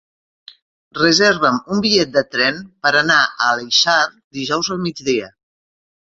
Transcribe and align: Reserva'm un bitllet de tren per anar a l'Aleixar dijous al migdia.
Reserva'm 0.99 1.59
un 1.75 1.83
bitllet 1.83 2.15
de 2.15 2.23
tren 2.35 2.57
per 2.87 2.93
anar 3.01 3.17
a 3.25 3.49
l'Aleixar 3.49 3.99
dijous 4.39 4.71
al 4.77 4.81
migdia. 4.87 5.29